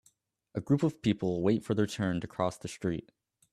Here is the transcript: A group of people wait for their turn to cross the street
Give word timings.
A 0.55 0.61
group 0.61 0.81
of 0.81 1.03
people 1.03 1.43
wait 1.43 1.63
for 1.63 1.75
their 1.75 1.85
turn 1.85 2.21
to 2.21 2.27
cross 2.27 2.57
the 2.57 2.67
street 2.67 3.11